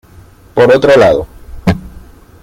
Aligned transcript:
Por 0.55 0.71
otro 0.75 0.95
lado. 0.97 1.27